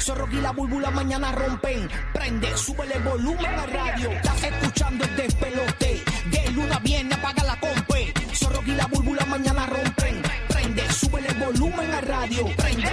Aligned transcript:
Zorro 0.00 0.28
y 0.30 0.40
la 0.40 0.52
búlbula 0.52 0.90
mañana 0.90 1.32
rompen. 1.32 1.88
Prende, 2.12 2.56
súbele 2.56 2.94
el 2.94 3.02
volumen 3.02 3.46
a 3.46 3.66
radio. 3.66 4.10
Estás 4.10 4.44
escuchando 4.44 5.04
el 5.04 5.16
despelote. 5.16 6.02
De 6.30 6.50
luna 6.52 6.78
viene, 6.78 7.14
apaga 7.14 7.42
la 7.44 7.58
compe. 7.58 8.12
Zorro 8.32 8.62
y 8.64 8.72
la 8.72 8.86
búlbula 8.86 9.24
mañana 9.26 9.66
rompen. 9.66 10.22
Prende, 10.48 10.92
súbele 10.92 11.28
el 11.28 11.38
volumen 11.38 11.90
a 11.92 12.00
radio. 12.00 12.46
Prende, 12.56 12.90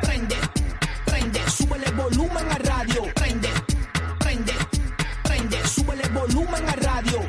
prende, 0.00 0.36
prende, 1.04 1.50
súbele 1.50 1.86
el 1.86 1.94
volumen 1.94 2.50
a 2.50 2.58
radio. 2.58 3.02
Prende, 3.14 3.48
prende, 4.20 4.52
prende, 5.24 5.66
súbele 5.66 6.02
el 6.02 6.12
volumen 6.12 6.68
a 6.68 6.72
radio. 6.72 7.28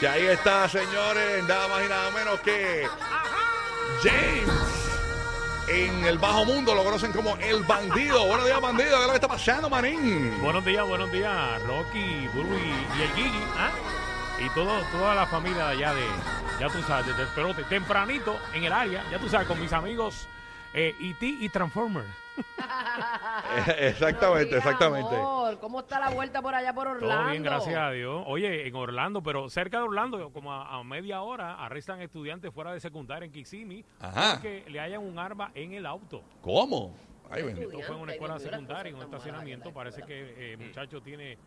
Que 0.00 0.08
ahí 0.08 0.26
está, 0.26 0.68
señores, 0.68 1.44
nada 1.46 1.68
más 1.68 1.84
y 1.84 1.88
nada 1.88 2.10
menos 2.10 2.40
que 2.40 2.86
James. 4.02 4.69
En 5.72 6.04
el 6.04 6.18
bajo 6.18 6.44
mundo 6.44 6.74
lo 6.74 6.82
conocen 6.82 7.12
como 7.12 7.36
el 7.36 7.62
bandido. 7.62 8.26
Buenos 8.26 8.44
días, 8.44 8.60
bandido. 8.60 8.98
¿Qué 8.98 9.02
lo 9.02 9.08
que 9.10 9.14
está 9.14 9.28
pasando, 9.28 9.70
manín? 9.70 10.42
Buenos 10.42 10.64
días, 10.64 10.84
buenos 10.84 11.12
días, 11.12 11.62
Rocky, 11.62 12.26
Burby 12.34 12.74
y 12.98 13.02
el 13.02 13.12
Gigi, 13.14 13.44
¿ah? 13.56 13.70
Y 14.44 14.48
todo, 14.48 14.80
toda 14.90 15.14
la 15.14 15.28
familia 15.28 15.66
de 15.68 15.72
allá 15.74 15.94
de, 15.94 16.04
ya 16.58 16.68
tú 16.70 16.82
sabes, 16.82 17.06
desde 17.06 17.22
el 17.22 17.28
pelote, 17.28 17.62
tempranito 17.64 18.36
en 18.52 18.64
el 18.64 18.72
área, 18.72 19.04
ya 19.12 19.18
tú 19.20 19.28
sabes, 19.28 19.46
con 19.46 19.60
mis 19.60 19.72
amigos 19.72 20.26
eh, 20.74 20.94
E.T. 21.00 21.26
y 21.26 21.48
Transformer. 21.48 22.04
exactamente, 23.78 24.56
exactamente. 24.56 25.14
amor. 25.14 25.58
¿Cómo 25.60 25.80
está 25.80 25.98
la 25.98 26.10
vuelta 26.10 26.40
por 26.40 26.54
allá 26.54 26.72
por 26.72 26.88
Orlando? 26.88 27.14
Todo 27.16 27.30
bien, 27.30 27.42
gracias 27.42 27.76
a 27.76 27.90
Dios. 27.90 28.22
Oye, 28.26 28.66
en 28.66 28.74
Orlando, 28.74 29.22
pero 29.22 29.48
cerca 29.50 29.78
de 29.78 29.84
Orlando, 29.84 30.30
como 30.32 30.52
a, 30.52 30.78
a 30.78 30.82
media 30.84 31.22
hora, 31.22 31.54
arrestan 31.64 32.00
estudiantes 32.00 32.52
fuera 32.52 32.72
de 32.72 32.80
secundaria 32.80 33.26
en 33.26 33.32
Kissimmee 33.32 33.84
Ajá. 34.00 34.34
porque 34.34 34.64
le 34.68 34.80
hayan 34.80 35.02
un 35.02 35.18
arma 35.18 35.50
en 35.54 35.72
el 35.72 35.86
auto. 35.86 36.22
¿Cómo? 36.40 36.94
Ay. 37.30 37.44
Esto 37.48 37.80
fue 37.82 37.96
en 37.96 38.02
una 38.02 38.12
escuela 38.12 38.38
secundaria, 38.38 38.90
en 38.90 38.96
un 38.96 39.02
estacionamiento. 39.02 39.72
Parece 39.72 40.02
que 40.02 40.20
eh, 40.20 40.52
el 40.52 40.58
muchacho 40.58 41.00
tiene 41.00 41.38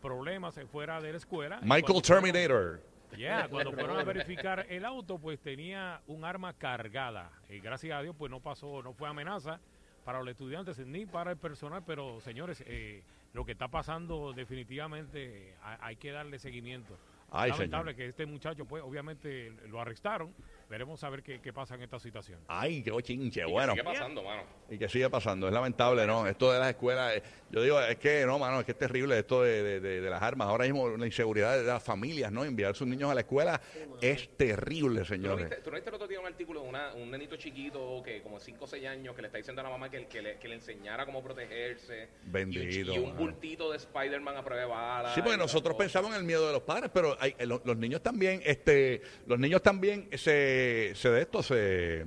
problemas 0.00 0.56
eh, 0.58 0.66
fuera 0.66 1.00
de 1.00 1.12
la 1.12 1.18
escuela. 1.18 1.60
Michael 1.62 2.02
Terminator. 2.02 2.82
Ya, 3.16 3.48
cuando 3.50 3.72
fueron 3.72 3.98
a 3.98 4.04
verificar 4.04 4.66
el 4.68 4.84
auto, 4.84 5.18
pues 5.18 5.40
tenía 5.40 6.00
un 6.06 6.24
arma 6.24 6.52
cargada. 6.52 7.30
Y 7.48 7.60
gracias 7.60 7.98
a 7.98 8.02
Dios, 8.02 8.14
pues 8.18 8.30
no 8.30 8.40
pasó, 8.40 8.82
no 8.82 8.92
fue 8.92 9.08
amenaza 9.08 9.60
para 10.04 10.20
los 10.20 10.28
estudiantes 10.28 10.78
ni 10.78 11.06
para 11.06 11.32
el 11.32 11.36
personal. 11.36 11.82
Pero, 11.86 12.20
señores, 12.20 12.62
eh, 12.66 13.02
lo 13.32 13.44
que 13.44 13.52
está 13.52 13.68
pasando 13.68 14.32
definitivamente 14.32 15.50
eh, 15.50 15.54
hay, 15.62 15.76
hay 15.80 15.96
que 15.96 16.12
darle 16.12 16.38
seguimiento. 16.38 16.96
Ay, 17.32 17.50
Lamentable 17.50 17.92
señor. 17.92 17.96
que 17.96 18.08
este 18.08 18.26
muchacho, 18.26 18.64
pues 18.64 18.82
obviamente 18.82 19.52
lo 19.68 19.80
arrestaron. 19.80 20.34
Veremos 20.70 21.02
a 21.02 21.10
ver 21.10 21.24
qué, 21.24 21.40
qué 21.40 21.52
pasa 21.52 21.74
en 21.74 21.82
esta 21.82 21.98
situación. 21.98 22.38
Ay, 22.46 22.80
qué 22.84 22.92
chinche. 23.02 23.40
Y 23.40 23.50
Bueno. 23.50 23.74
¿Qué 23.74 23.80
sigue 23.80 23.92
pasando, 23.92 24.22
mano? 24.22 24.42
Y 24.70 24.78
que 24.78 24.88
sigue 24.88 25.10
pasando, 25.10 25.48
es 25.48 25.52
lamentable, 25.52 26.06
¿no? 26.06 26.28
Esto 26.28 26.52
de 26.52 26.60
las 26.60 26.68
escuelas, 26.68 27.16
eh, 27.16 27.22
yo 27.50 27.60
digo, 27.60 27.80
es 27.80 27.96
que, 27.96 28.24
no, 28.24 28.38
mano, 28.38 28.60
es 28.60 28.64
que 28.66 28.70
es 28.70 28.78
terrible 28.78 29.18
esto 29.18 29.42
de, 29.42 29.64
de- 29.64 29.80
de- 29.80 30.00
de 30.00 30.10
las 30.10 30.22
armas. 30.22 30.46
Ahora 30.46 30.64
mismo 30.66 30.88
la 30.96 31.06
inseguridad 31.06 31.58
de 31.58 31.64
las 31.64 31.82
familias, 31.82 32.30
¿no? 32.30 32.44
Enviar 32.44 32.70
a 32.70 32.74
sus 32.74 32.86
niños 32.86 33.10
a 33.10 33.14
la 33.14 33.22
escuela 33.22 33.60
es 34.00 34.28
terrible, 34.36 35.00
¿Tú 35.00 35.00
no, 35.00 35.04
señores. 35.06 35.48
viste, 35.48 35.62
¿Tú 35.64 35.70
no 35.70 35.74
viste 35.74 35.90
el 35.90 35.94
otro 35.96 36.06
día 36.06 36.20
un 36.20 36.26
artículo 36.26 36.62
de 36.62 36.68
una- 36.68 36.94
un 36.94 37.10
nenito 37.10 37.34
chiquito 37.36 38.00
que 38.04 38.22
como 38.22 38.38
5 38.38 38.64
o 38.64 38.68
6 38.68 38.86
años 38.86 39.16
que 39.16 39.22
le 39.22 39.26
está 39.26 39.38
diciendo 39.38 39.60
a 39.62 39.64
la 39.64 39.70
mamá 39.70 39.90
que, 39.90 40.06
que, 40.06 40.22
le, 40.22 40.38
que 40.38 40.46
le 40.46 40.54
enseñara 40.54 41.04
cómo 41.04 41.20
protegerse? 41.20 42.10
Bendito, 42.26 42.62
Y 42.62 42.82
un, 42.82 42.94
y 42.94 42.98
un 42.98 43.04
mano. 43.08 43.18
bultito 43.18 43.70
de 43.72 43.76
Spider-Man 43.78 44.36
a 44.36 44.44
prueba 44.44 44.62
de 44.62 44.68
bala. 44.68 45.14
Sí, 45.16 45.20
porque 45.20 45.36
nosotros 45.36 45.74
pensamos 45.76 46.12
en 46.12 46.18
el 46.18 46.24
miedo 46.24 46.46
de 46.46 46.52
los 46.52 46.62
padres, 46.62 46.92
pero 46.94 47.16
hay- 47.18 47.34
eh, 47.36 47.44
lo- 47.44 47.60
los, 47.64 47.76
niños 47.76 48.00
también, 48.04 48.40
este, 48.44 49.02
los 49.26 49.36
niños 49.40 49.60
también 49.62 50.08
se, 50.16 50.59
se 50.94 51.10
de 51.10 51.22
esto, 51.22 51.42
se, 51.42 52.04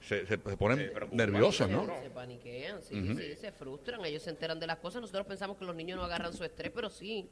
se, 0.00 0.26
se 0.26 0.38
ponen 0.38 0.92
nerviosos, 1.12 1.68
¿no? 1.68 1.86
Se 2.02 2.10
paniquean, 2.10 2.82
sí, 2.82 3.14
sí, 3.16 3.36
se 3.36 3.52
frustran, 3.52 4.04
ellos 4.04 4.22
se 4.22 4.30
enteran 4.30 4.58
de 4.58 4.66
las 4.66 4.78
cosas. 4.78 5.00
Nosotros 5.00 5.26
pensamos 5.26 5.56
que 5.56 5.64
los 5.64 5.74
niños 5.74 5.98
no 5.98 6.04
agarran 6.04 6.32
su 6.32 6.44
estrés, 6.44 6.72
pero 6.74 6.90
sí. 6.90 7.28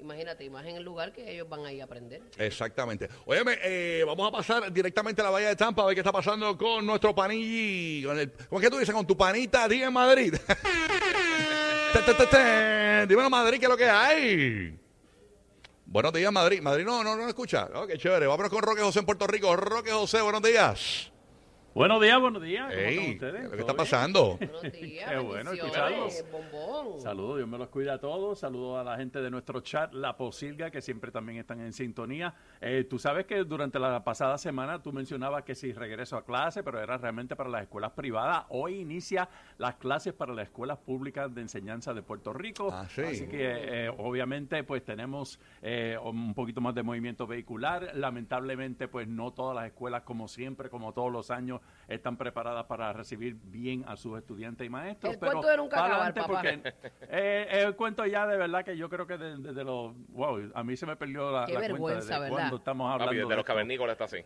Imagínate, 0.00 0.44
en 0.44 0.76
el 0.76 0.82
lugar 0.82 1.12
que 1.12 1.32
ellos 1.32 1.48
van 1.48 1.64
a 1.64 1.72
ir 1.72 1.80
a 1.80 1.84
aprender. 1.84 2.22
Exactamente. 2.36 3.08
Óyeme, 3.24 3.56
eh, 3.62 4.02
vamos 4.04 4.28
a 4.28 4.32
pasar 4.32 4.72
directamente 4.72 5.20
a 5.20 5.24
la 5.24 5.30
Bahía 5.30 5.48
de 5.48 5.56
Tampa 5.56 5.84
a 5.84 5.86
ver 5.86 5.94
qué 5.94 6.00
está 6.00 6.10
pasando 6.10 6.58
con 6.58 6.84
nuestro 6.84 7.14
panilli. 7.14 8.02
Con 8.04 8.18
el, 8.18 8.32
¿Cómo 8.32 8.60
es 8.60 8.66
que 8.66 8.70
tú 8.70 8.78
dices? 8.78 8.92
Con 8.92 9.06
tu 9.06 9.16
panita 9.16 9.68
día 9.68 9.86
en 9.86 9.92
Madrid. 9.92 10.34
Dímelo, 13.08 13.30
Madrid, 13.30 13.60
¿qué 13.60 13.66
es 13.66 13.70
lo 13.70 13.76
que 13.76 13.88
hay? 13.88 14.76
Buenos 15.92 16.14
días, 16.14 16.32
Madrid. 16.32 16.62
Madrid 16.62 16.86
no, 16.86 17.04
no, 17.04 17.14
no 17.16 17.28
escucha. 17.28 17.68
Ok, 17.74 17.98
chévere. 17.98 18.26
Vámonos 18.26 18.50
con 18.50 18.62
Roque 18.62 18.80
José 18.80 19.00
en 19.00 19.04
Puerto 19.04 19.26
Rico. 19.26 19.54
Roque 19.54 19.90
José, 19.90 20.22
buenos 20.22 20.40
días. 20.40 21.11
Buenos 21.74 22.02
días, 22.02 22.20
buenos 22.20 22.42
días. 22.42 22.66
¿Cómo 22.68 22.78
Ey, 22.78 22.98
están 22.98 23.04
¿qué 23.06 23.12
ustedes? 23.12 23.44
¿Todo 23.48 23.60
está 23.60 23.64
bien? 23.72 23.76
pasando? 23.76 24.36
Buenos 24.36 24.62
días, 24.72 25.10
Qué 25.10 25.18
bueno 25.18 25.52
escucharlos. 25.52 26.24
bombón. 26.30 27.00
Saludos, 27.00 27.36
Dios 27.38 27.48
me 27.48 27.56
los 27.56 27.68
cuida 27.70 27.94
a 27.94 27.98
todos. 27.98 28.40
Saludos 28.40 28.78
a 28.78 28.84
la 28.84 28.98
gente 28.98 29.22
de 29.22 29.30
nuestro 29.30 29.60
chat, 29.62 29.90
La 29.94 30.14
Posilga, 30.18 30.70
que 30.70 30.82
siempre 30.82 31.10
también 31.10 31.38
están 31.38 31.60
en 31.60 31.72
sintonía. 31.72 32.34
Eh, 32.60 32.84
tú 32.84 32.98
sabes 32.98 33.24
que 33.24 33.42
durante 33.44 33.78
la 33.78 34.04
pasada 34.04 34.36
semana 34.36 34.82
tú 34.82 34.92
mencionabas 34.92 35.44
que 35.44 35.54
si 35.54 35.72
regreso 35.72 36.18
a 36.18 36.26
clase, 36.26 36.62
pero 36.62 36.78
era 36.78 36.98
realmente 36.98 37.36
para 37.36 37.48
las 37.48 37.62
escuelas 37.62 37.92
privadas. 37.92 38.44
Hoy 38.50 38.80
inicia 38.80 39.30
las 39.56 39.76
clases 39.76 40.12
para 40.12 40.34
las 40.34 40.48
escuelas 40.48 40.76
públicas 40.76 41.34
de 41.34 41.40
enseñanza 41.40 41.94
de 41.94 42.02
Puerto 42.02 42.34
Rico. 42.34 42.68
Ah, 42.70 42.86
sí. 42.90 43.00
Así 43.00 43.26
que 43.28 43.86
eh, 43.86 43.88
obviamente 43.96 44.62
pues 44.62 44.84
tenemos 44.84 45.40
eh, 45.62 45.96
un 46.04 46.34
poquito 46.34 46.60
más 46.60 46.74
de 46.74 46.82
movimiento 46.82 47.26
vehicular. 47.26 47.92
Lamentablemente 47.94 48.88
pues 48.88 49.08
no 49.08 49.32
todas 49.32 49.56
las 49.56 49.64
escuelas 49.68 50.02
como 50.02 50.28
siempre, 50.28 50.68
como 50.68 50.92
todos 50.92 51.10
los 51.10 51.30
años, 51.30 51.61
están 51.88 52.16
preparadas 52.16 52.64
para 52.66 52.92
recibir 52.92 53.36
bien 53.44 53.84
a 53.86 53.96
sus 53.96 54.18
estudiantes 54.18 54.66
y 54.66 54.70
maestros. 54.70 55.14
El 55.14 55.18
pero 55.18 55.32
cuento 55.32 55.48
de 55.48 55.56
nunca 55.56 55.76
para 55.76 55.86
acabar, 55.86 56.12
adelante, 56.12 56.20
papá. 56.20 56.72
porque 56.72 56.96
eh, 57.10 57.46
el 57.50 57.76
cuento 57.76 58.06
ya 58.06 58.26
de 58.26 58.36
verdad 58.36 58.64
que 58.64 58.76
yo 58.76 58.88
creo 58.88 59.06
que 59.06 59.18
desde 59.18 59.52
de, 59.52 59.64
los... 59.64 59.92
Wow, 60.08 60.52
a 60.54 60.64
mí 60.64 60.76
se 60.76 60.86
me 60.86 60.96
perdió 60.96 61.30
la, 61.30 61.46
Qué 61.46 61.52
la 61.52 61.58
cuenta 61.60 61.72
vergüenza, 61.72 62.14
de 62.14 62.20
¿verdad? 62.20 62.36
cuando 62.36 62.56
estamos 62.56 62.86
hablando 62.86 63.06
Papi, 63.06 63.16
de 63.16 63.22
desde 63.22 63.36
los 63.36 63.44
cavernícolas 63.44 63.92
está 63.92 64.04
así. 64.04 64.24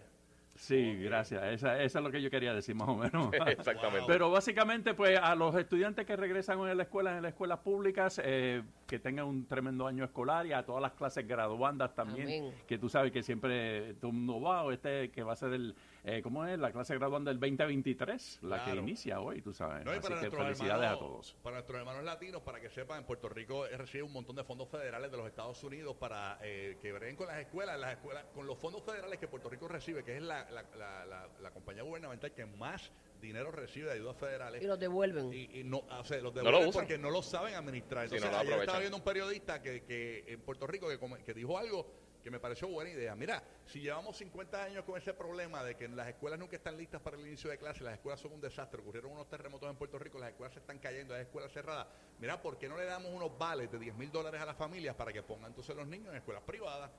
Sí, 0.57 0.97
gracias. 1.03 1.43
Esa, 1.45 1.83
esa 1.83 1.99
es 1.99 2.05
lo 2.05 2.11
que 2.11 2.23
yo 2.23 2.31
quería 2.31 2.55
decir 2.55 2.75
más 2.75 2.89
o 2.89 2.97
menos. 2.97 3.31
Exactamente. 3.47 4.07
Pero 4.07 4.31
básicamente, 4.31 4.95
pues 4.95 5.19
a 5.19 5.35
los 5.35 5.55
estudiantes 5.55 6.07
que 6.07 6.17
regresan 6.17 6.61
en 6.61 6.77
la 6.77 6.85
escuela, 6.85 7.17
en 7.17 7.23
las 7.23 7.33
escuelas 7.33 7.59
públicas, 7.59 8.21
eh, 8.25 8.63
que 8.87 8.99
tengan 9.01 9.27
un 9.27 9.47
tremendo 9.47 9.87
año 9.87 10.05
escolar 10.05 10.47
y 10.47 10.53
a 10.53 10.65
todas 10.65 10.81
las 10.81 10.93
clases 10.93 11.27
graduandas 11.27 11.95
también, 11.95 12.29
Amén. 12.29 12.55
que 12.67 12.79
tú 12.79 12.89
sabes 12.89 13.11
que 13.13 13.23
siempre 13.23 13.95
todo 13.95 14.11
el 14.13 14.17
mundo 14.19 14.41
va, 14.41 14.63
o 14.63 14.71
este 14.73 15.11
que 15.11 15.23
va 15.23 15.33
a 15.33 15.37
ser 15.37 15.53
el, 15.55 15.75
eh, 16.05 16.23
¿cómo 16.23 16.45
es? 16.47 16.59
La 16.59 16.71
clase 16.73 16.95
graduanda 16.95 17.31
del 17.31 17.41
2023, 17.41 18.41
la 18.43 18.65
que 18.65 18.75
inicia 18.77 19.21
hoy, 19.21 19.43
tú 19.43 19.53
sabes. 19.53 19.85
No, 19.85 19.91
Así 19.91 20.01
que 20.01 20.31
felicidades 20.31 20.61
hermanos- 20.61 20.97
a 20.97 20.99
todos. 20.99 21.37
Para 21.43 21.57
nuestros 21.57 21.79
hermanos 21.79 22.05
latinos, 22.05 22.43
para 22.43 22.61
que 22.61 22.71
sepan, 22.71 22.99
en 23.01 23.05
Puerto 23.05 23.29
Rico 23.29 23.65
recibe 23.77 24.05
un 24.05 24.13
montón 24.13 24.37
de 24.37 24.45
fondos 24.45 24.69
federales 24.69 25.11
de 25.11 25.17
los 25.17 25.27
Estados 25.27 25.63
Unidos 25.65 25.97
para 25.97 26.39
eh, 26.43 26.79
que 26.81 26.93
breguen 26.93 27.17
con 27.17 27.27
las 27.27 27.39
escuelas, 27.39 27.79
las 27.81 27.93
escuelas, 27.93 28.25
con 28.35 28.47
los 28.47 28.57
fondos 28.59 28.83
federales 28.85 29.19
que 29.19 29.27
Puerto 29.29 29.51
Rico 29.51 29.67
recibe, 29.69 30.05
que 30.05 30.17
es 30.17 30.23
la, 30.23 30.49
la, 30.51 30.63
la, 30.79 31.07
la- 31.07 31.29
la 31.41 31.51
compañía 31.51 31.83
gubernamental 31.83 32.33
que 32.33 32.47
más 32.47 32.91
dinero 33.21 33.51
recibe 33.51 33.87
de 33.89 33.95
ayudas 33.95 34.17
federales. 34.17 34.63
Y 34.63 34.67
los 34.67 34.79
devuelven. 34.79 35.33
Y, 35.33 35.61
y 35.61 35.65
no, 35.65 35.79
o 35.79 36.05
sea, 36.05 36.17
los 36.19 36.35
lo 36.35 36.43
devuelven 36.43 36.69
usan. 36.69 36.83
porque 36.83 36.99
no 36.99 37.11
lo 37.11 37.23
saben 37.23 37.55
administrar. 37.55 38.09
Sí, 38.09 38.17
Entonces, 38.17 38.31
no 38.31 38.45
lo 38.45 38.49
ayer 38.49 38.61
estaba 38.61 38.79
viendo 38.79 38.97
un 38.97 39.05
periodista 39.05 39.63
que, 39.63 39.83
que 39.83 40.25
en 40.27 40.41
Puerto 40.41 40.67
Rico 40.67 40.89
que, 40.89 40.99
que 41.25 41.35
dijo 41.35 41.59
algo 41.59 41.87
que 42.27 42.31
me 42.33 42.41
pareció 42.41 42.67
buena 42.67 42.91
idea. 42.91 43.15
Mira, 43.15 43.41
si 43.67 43.81
llevamos 43.81 44.17
50 44.17 44.61
años 44.61 44.85
con 44.85 44.99
ese 44.99 45.15
problema 45.15 45.63
de 45.63 45.77
que 45.77 45.87
las 45.87 46.09
escuelas 46.09 46.41
nunca 46.41 46.57
están 46.57 46.77
listas 46.77 47.01
para 47.01 47.17
el 47.17 47.25
inicio 47.25 47.49
de 47.49 47.57
clase, 47.57 47.85
las 47.85 47.95
escuelas 47.95 48.19
son 48.19 48.33
un 48.33 48.41
desastre, 48.41 48.81
ocurrieron 48.81 49.13
unos 49.13 49.29
terremotos 49.29 49.71
en 49.71 49.77
Puerto 49.77 49.97
Rico, 49.97 50.19
las 50.19 50.31
escuelas 50.31 50.53
se 50.53 50.59
están 50.59 50.81
cayendo, 50.81 51.15
hay 51.15 51.23
escuelas 51.23 51.53
cerradas. 51.53 51.87
Mira, 52.19 52.43
¿por 52.43 52.59
qué 52.59 52.69
no 52.69 52.77
le 52.77 52.85
damos 52.85 53.13
unos 53.13 53.39
vales 53.39 53.71
de 53.71 53.79
10 53.79 53.95
mil 53.95 54.11
dólares 54.11 54.41
a 54.41 54.45
las 54.45 54.57
familias 54.57 54.97
para 54.97 55.13
que 55.13 55.23
pongan 55.23 55.51
entonces 55.51 55.77
los 55.77 55.87
niños 55.87 56.09
en 56.11 56.17
escuelas 56.17 56.43
privadas? 56.43 56.91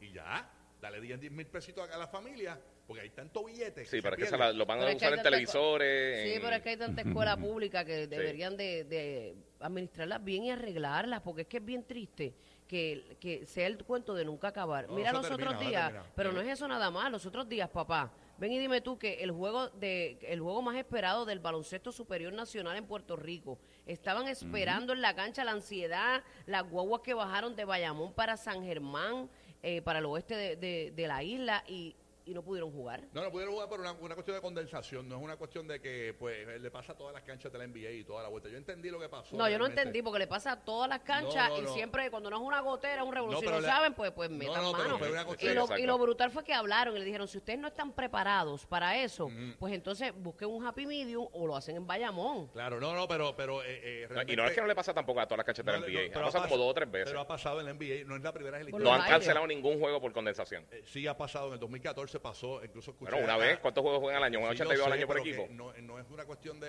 Y 0.00 0.12
ya, 0.12 0.52
dale 0.84 1.00
10 1.00 1.30
mil 1.32 1.46
pesitos 1.46 1.88
a 1.90 1.96
las 1.96 2.10
familias, 2.10 2.58
porque 2.86 3.02
hay 3.02 3.10
tanto 3.10 3.44
billete. 3.44 3.86
Sí, 3.86 4.00
pero 4.02 4.16
es 4.16 4.22
que 4.22 4.28
se 4.28 4.36
la- 4.36 4.52
lo 4.52 4.66
van 4.66 4.78
Pero 4.80 4.90
a 4.92 4.96
usar 4.96 5.14
en 5.14 5.22
televisores. 5.22 6.22
Sí, 6.24 6.34
en- 6.34 6.42
pero 6.42 6.56
es 6.56 6.62
que 6.62 6.68
hay 6.70 6.76
tanta 6.76 7.00
escuela 7.02 7.36
pública 7.38 7.84
que 7.84 8.06
deberían 8.06 8.56
de, 8.56 8.84
de 8.84 9.34
administrarlas 9.60 10.22
bien 10.22 10.44
y 10.44 10.50
arreglarlas, 10.50 11.22
porque 11.22 11.42
es 11.42 11.48
que 11.48 11.56
es 11.56 11.64
bien 11.64 11.84
triste 11.84 12.34
que, 12.68 13.16
que 13.18 13.46
sea 13.46 13.66
el 13.66 13.82
cuento 13.84 14.14
de 14.14 14.24
nunca 14.26 14.48
acabar. 14.48 14.86
No, 14.88 14.94
Mira 14.94 15.12
los 15.12 15.26
termina, 15.26 15.50
otros 15.52 15.66
días, 15.66 15.92
pero 16.14 16.32
no 16.32 16.40
es 16.42 16.48
eso 16.48 16.68
nada 16.68 16.90
más, 16.90 17.10
los 17.10 17.24
otros 17.24 17.48
días, 17.48 17.70
papá. 17.70 18.12
Ven 18.36 18.52
y 18.52 18.58
dime 18.58 18.80
tú 18.80 18.98
que 18.98 19.22
el 19.22 19.30
juego 19.30 19.68
de 19.68 20.18
el 20.22 20.40
juego 20.40 20.60
más 20.60 20.76
esperado 20.76 21.24
del 21.24 21.38
baloncesto 21.38 21.92
superior 21.92 22.32
nacional 22.32 22.76
en 22.76 22.84
Puerto 22.84 23.14
Rico 23.14 23.60
estaban 23.86 24.26
esperando 24.26 24.92
en 24.92 25.00
la 25.00 25.14
cancha 25.14 25.44
la 25.44 25.52
ansiedad, 25.52 26.22
las 26.46 26.68
guaguas 26.68 27.00
que 27.02 27.14
bajaron 27.14 27.54
de 27.54 27.64
Bayamón 27.64 28.12
para 28.12 28.36
San 28.36 28.64
Germán, 28.64 29.30
eh, 29.64 29.82
para 29.82 29.98
el 30.00 30.04
oeste 30.06 30.36
de, 30.36 30.56
de- 30.56 30.92
de 30.94 31.06
la 31.08 31.22
isla 31.22 31.64
y, 31.66 31.96
y 32.26 32.32
no 32.34 32.42
pudieron 32.42 32.70
jugar. 32.72 33.02
No, 33.12 33.22
no 33.22 33.30
pudieron 33.30 33.52
jugar 33.54 33.68
por 33.68 33.80
una, 33.80 33.92
una 33.92 34.14
cuestión 34.14 34.36
de 34.36 34.40
condensación, 34.40 35.08
no 35.08 35.16
es 35.16 35.22
una 35.22 35.36
cuestión 35.36 35.66
de 35.68 35.80
que 35.80 36.14
pues 36.18 36.46
le 36.60 36.70
pasa 36.70 36.92
a 36.92 36.96
todas 36.96 37.12
las 37.12 37.22
canchas 37.22 37.52
de 37.52 37.58
la 37.58 37.66
NBA 37.66 37.90
y 37.90 38.04
toda 38.04 38.22
la 38.22 38.28
vuelta. 38.28 38.48
Yo 38.48 38.56
entendí 38.56 38.90
lo 38.90 38.98
que 38.98 39.08
pasó. 39.08 39.36
No, 39.36 39.48
yo 39.48 39.58
no 39.58 39.66
entendí 39.66 40.02
porque 40.02 40.18
le 40.20 40.26
pasa 40.26 40.52
a 40.52 40.64
todas 40.64 40.88
las 40.88 41.00
canchas 41.00 41.48
No, 41.50 41.56
no, 41.56 41.58
y 41.58 41.62
no. 41.66 41.74
siempre 41.74 42.10
cuando 42.10 42.30
no 42.30 42.36
es 42.36 42.42
una 42.42 42.60
gotera, 42.60 43.02
es 43.02 43.08
un 43.08 43.14
revolución. 43.14 43.52
No, 43.52 43.60
saben, 43.62 43.94
pues, 43.94 44.10
pues 44.12 44.30
No, 44.30 44.36
metan 44.38 44.62
no, 44.62 44.72
pero 44.72 44.84
mano. 44.84 44.98
fue 44.98 45.10
una 45.10 45.26
y, 45.38 45.54
lo, 45.54 45.78
y 45.78 45.82
lo 45.86 45.98
brutal 45.98 46.30
fue 46.30 46.44
que 46.44 46.54
hablaron 46.54 46.96
y 46.96 46.98
le 46.98 47.04
dijeron, 47.04 47.28
si 47.28 47.38
ustedes 47.38 47.58
no 47.58 47.68
están 47.68 47.92
preparados 47.92 48.66
para 48.66 48.96
eso, 49.02 49.30
pues 49.58 49.74
entonces 49.74 50.12
busquen 50.16 50.48
un 50.48 50.66
happy 50.66 50.86
medium 50.86 51.28
o 51.32 51.46
lo 51.46 51.56
hacen 51.56 51.76
en 51.76 51.86
Bayamón. 51.86 52.48
Claro, 52.48 52.80
no, 52.80 52.94
no, 52.94 53.06
pero, 53.06 53.34
pero 53.36 53.62
eh, 53.62 54.04
eh, 54.04 54.08
No, 54.10 54.22
y 54.26 54.36
no 54.36 54.44
es 54.46 54.52
que 54.54 54.60
no 54.60 54.66
le 54.66 54.74
pasa 54.74 54.94
tampoco 54.94 55.20
a 55.20 55.26
todas 55.26 55.38
las 55.38 55.46
canchas 55.46 55.64
de 55.64 55.72
la 55.72 55.78
No, 55.78 55.86
no, 55.86 55.92
NBA. 55.92 56.08
pero 56.12 56.20
ha 56.20 56.24
pasado 56.26 56.44
pas- 56.44 56.48
como 56.48 56.62
dos 56.62 56.70
o 56.70 56.74
tres 56.74 56.90
veces. 56.90 57.08
Pero 57.08 57.20
ha 57.20 57.26
pasado 57.26 57.60
en 57.60 57.66
la 57.66 57.72
NBA, 57.74 58.04
no 58.06 58.16
es 58.16 58.22
la 58.22 58.32
primera 58.32 58.56
vez 58.58 58.66
en 58.66 58.72
la 58.72 58.78
Por 58.78 58.82
No 58.82 58.92
han 58.92 59.02
cancelado 59.08 59.46
ningún 59.46 59.78
juego 59.78 60.00
por 60.00 60.12
condensación. 60.12 60.66
Eh, 60.70 60.82
sí 60.86 61.06
ha 61.06 61.16
pasado, 61.16 61.48
en 61.48 61.54
el 61.54 61.60
2014 61.60 62.13
pasó, 62.20 62.62
incluso 62.64 62.92
escuché... 62.92 63.10
Bueno, 63.12 63.24
una 63.26 63.36
vez, 63.36 63.58
¿cuántos 63.58 63.82
juegos 63.82 64.00
juegan 64.00 64.18
al 64.22 64.24
año? 64.24 64.40
¿Un 64.40 64.50
Sí, 64.56 64.58
lo 64.62 64.70
82 64.70 64.86
al 64.86 64.92
año 64.92 65.06
por 65.06 65.18
equipo? 65.18 65.46
No, 65.50 65.72
no 65.82 65.98
es 65.98 66.10
una 66.10 66.24
cuestión 66.24 66.58
de... 66.60 66.68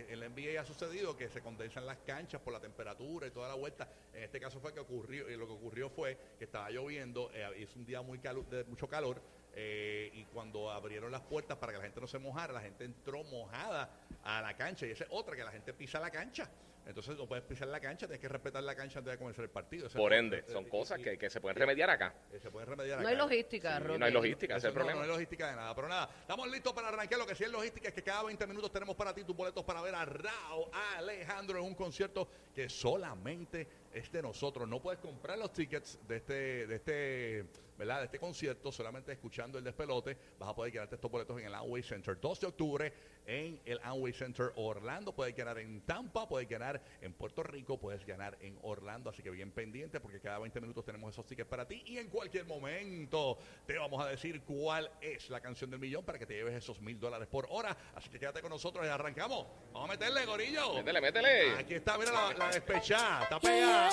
eh, 0.00 0.06
En 0.10 0.20
la 0.20 0.28
NBA 0.28 0.60
ha 0.60 0.64
sucedido 0.64 1.16
que 1.16 1.28
se 1.28 1.40
condensan 1.40 1.86
las 1.86 1.98
canchas 1.98 2.40
por 2.40 2.52
la 2.52 2.60
temperatura 2.60 3.26
y 3.26 3.30
toda 3.30 3.48
la 3.48 3.54
vuelta. 3.54 3.88
En 4.12 4.22
este 4.24 4.40
caso 4.40 4.60
fue 4.60 4.72
que 4.72 4.80
ocurrió, 4.80 5.28
y 5.30 5.36
lo 5.36 5.46
que 5.46 5.52
ocurrió 5.52 5.90
fue 5.90 6.16
que 6.38 6.44
estaba 6.44 6.70
lloviendo, 6.70 7.30
eh, 7.34 7.46
es 7.56 7.74
un 7.76 7.84
día 7.84 8.02
muy 8.02 8.18
calu- 8.18 8.46
de 8.48 8.64
mucho 8.64 8.88
calor, 8.88 9.22
eh, 9.54 10.10
y 10.14 10.24
cuando 10.26 10.70
abrieron 10.70 11.10
las 11.10 11.22
puertas 11.22 11.56
para 11.58 11.72
que 11.72 11.78
la 11.78 11.84
gente 11.84 12.00
no 12.00 12.06
se 12.06 12.18
mojara, 12.18 12.52
la 12.52 12.60
gente 12.60 12.84
entró 12.84 13.24
mojada 13.24 13.90
a 14.22 14.40
la 14.42 14.56
cancha, 14.56 14.86
y 14.86 14.90
esa 14.90 15.04
es 15.04 15.10
otra, 15.12 15.34
que 15.36 15.42
la 15.44 15.50
gente 15.52 15.72
pisa 15.74 15.98
la 16.00 16.10
cancha. 16.10 16.50
Entonces 16.88 17.18
no 17.18 17.26
puedes 17.28 17.44
pisar 17.44 17.68
la 17.68 17.80
cancha, 17.80 18.06
tienes 18.06 18.20
que 18.20 18.28
respetar 18.28 18.62
la 18.62 18.74
cancha 18.74 18.98
antes 19.00 19.12
de 19.12 19.18
comenzar 19.18 19.44
el 19.44 19.50
partido. 19.50 19.86
Ese 19.88 19.98
Por 19.98 20.14
ende, 20.14 20.38
eh, 20.38 20.44
son 20.50 20.64
y- 20.66 20.70
cosas 20.70 20.98
y- 20.98 21.02
que, 21.02 21.18
que 21.18 21.28
se 21.28 21.38
pueden 21.38 21.56
remediar 21.58 21.90
acá. 21.90 22.14
eh, 22.32 22.40
se 22.40 22.50
pueden 22.50 22.66
remediar 22.66 23.02
No 23.02 23.08
hay 23.08 23.14
logística, 23.16 23.78
Roque. 23.78 23.98
no 23.98 24.06
hay 24.06 24.12
logística, 24.12 24.56
ese 24.56 24.58
Eso 24.58 24.68
es 24.68 24.72
el 24.72 24.74
no, 24.74 24.74
problema. 24.78 24.98
no 25.00 25.04
hay 25.04 25.10
logística 25.10 25.50
de 25.50 25.56
nada, 25.56 25.74
pero 25.74 25.86
nada, 25.86 26.08
estamos 26.18 26.48
listos 26.50 26.72
para 26.72 26.88
arrancar. 26.88 27.18
Lo 27.18 27.26
que 27.26 27.34
sí 27.34 27.44
es 27.44 27.50
logística 27.52 27.88
es 27.88 27.94
que 27.94 28.02
cada 28.02 28.22
20 28.22 28.46
minutos 28.46 28.72
tenemos 28.72 28.96
para 28.96 29.14
ti 29.14 29.22
tus 29.22 29.36
boletos 29.36 29.62
para 29.64 29.82
ver 29.82 29.94
a 29.94 30.06
Rao 30.06 30.70
Alejandro 30.96 31.58
en 31.58 31.64
un 31.66 31.74
concierto 31.74 32.26
que 32.54 32.70
solamente 32.70 33.68
es 33.92 34.10
de 34.10 34.22
nosotros. 34.22 34.66
No 34.66 34.80
puedes 34.80 34.98
comprar 34.98 35.38
los 35.38 35.52
tickets 35.52 35.98
de 36.08 36.16
este, 36.16 36.66
de 36.66 36.74
este, 36.76 37.44
¿verdad? 37.76 37.98
De 38.00 38.04
este 38.06 38.18
concierto 38.18 38.72
solamente 38.72 39.12
escuchando 39.12 39.58
el 39.58 39.64
despelote. 39.64 40.16
Vas 40.38 40.48
a 40.48 40.54
poder 40.54 40.72
quedarte 40.72 40.94
estos 40.94 41.10
boletos 41.10 41.38
en 41.38 41.46
el 41.46 41.54
Amway 41.54 41.82
Center 41.82 42.18
2 42.18 42.40
de 42.40 42.46
octubre 42.46 42.92
en 43.26 43.60
el 43.66 43.78
Amway 43.82 44.12
Center 44.14 44.52
Orlando. 44.56 45.14
Puedes 45.14 45.34
ganar 45.34 45.58
en 45.58 45.82
Tampa, 45.82 46.26
puedes 46.28 46.48
ganar 46.78 46.98
en 47.00 47.12
Puerto 47.14 47.42
Rico, 47.42 47.78
puedes 47.78 48.04
ganar 48.06 48.36
en 48.40 48.58
Orlando. 48.62 49.10
Así 49.10 49.22
que 49.22 49.30
bien 49.30 49.50
pendiente 49.50 50.00
porque 50.00 50.20
cada 50.20 50.38
20 50.38 50.60
minutos 50.60 50.84
tenemos 50.84 51.12
esos 51.12 51.26
tickets 51.26 51.48
para 51.48 51.66
ti 51.66 51.82
y 51.86 51.98
en 51.98 52.08
cualquier 52.08 52.44
momento 52.44 53.38
te 53.66 53.78
vamos 53.78 54.04
a 54.04 54.08
decir 54.08 54.42
cuál 54.42 54.90
es 55.00 55.30
la 55.30 55.40
canción 55.40 55.70
del 55.70 55.80
millón 55.80 56.04
para 56.04 56.18
que 56.18 56.26
te 56.26 56.34
lleves 56.34 56.54
esos 56.54 56.80
mil 56.80 56.98
dólares 56.98 57.28
por 57.28 57.46
hora. 57.50 57.76
Así 57.94 58.08
que 58.08 58.18
quédate 58.18 58.40
con 58.40 58.50
nosotros 58.50 58.84
y 58.86 58.88
arrancamos. 58.88 59.46
Vamos 59.72 59.88
a 59.88 59.92
meterle, 59.92 60.24
gorillo. 60.26 60.74
Métele, 60.74 61.00
métele. 61.00 61.56
Aquí 61.58 61.74
está, 61.74 61.98
mira 61.98 62.12
la, 62.12 62.32
la 62.34 62.48
despechada, 62.48 63.22
está 63.24 63.40
pegada. 63.40 63.90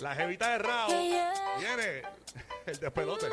La 0.00 0.14
jevita 0.14 0.52
de 0.52 0.58
Rao. 0.58 0.88
Viene 1.58 2.02
el 2.66 2.78
despelote. 2.78 3.26